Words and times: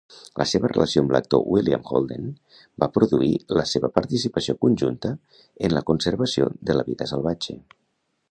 La 0.41 0.45
seva 0.51 0.69
relació 0.69 1.01
amb 1.03 1.11
l'actor 1.15 1.43
William 1.55 1.83
Holden 1.97 2.31
va 2.83 2.87
produir 2.95 3.29
la 3.59 3.67
seva 3.73 3.91
participació 3.99 4.57
conjunta 4.67 5.13
en 5.69 5.75
la 5.79 5.87
conservació 5.93 6.49
de 6.71 6.79
la 6.79 6.87
vida 6.89 7.09
salvatge. 7.13 7.59